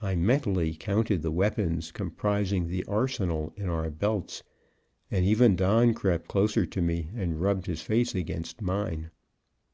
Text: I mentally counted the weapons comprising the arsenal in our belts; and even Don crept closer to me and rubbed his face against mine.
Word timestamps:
I 0.00 0.14
mentally 0.16 0.72
counted 0.72 1.20
the 1.20 1.30
weapons 1.30 1.92
comprising 1.92 2.66
the 2.66 2.82
arsenal 2.86 3.52
in 3.58 3.68
our 3.68 3.90
belts; 3.90 4.42
and 5.10 5.22
even 5.26 5.54
Don 5.54 5.92
crept 5.92 6.28
closer 6.28 6.64
to 6.64 6.80
me 6.80 7.10
and 7.14 7.42
rubbed 7.42 7.66
his 7.66 7.82
face 7.82 8.14
against 8.14 8.62
mine. 8.62 9.10